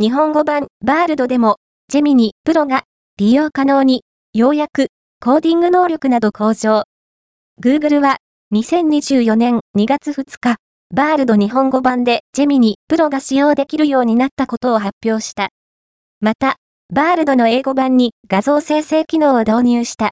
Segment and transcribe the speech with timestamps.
[0.00, 1.56] 日本語版バールドでも、
[1.88, 2.84] ジェミニプロが
[3.16, 4.90] 利用可能に、ようやく、
[5.20, 6.84] コーディング能力など向上。
[7.60, 8.18] Google は
[8.54, 10.54] 2024年2月2日、
[10.94, 15.48] バールド日本語版でジェミニプロが使用できるようになったことを発表した。
[16.20, 16.58] また、
[16.94, 20.06] バールドの英語版に画像生成機能を導入した。